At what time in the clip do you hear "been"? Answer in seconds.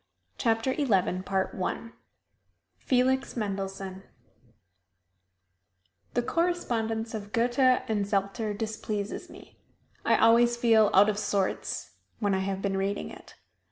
12.63-12.77